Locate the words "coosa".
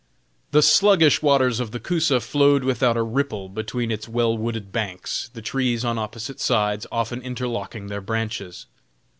1.79-2.19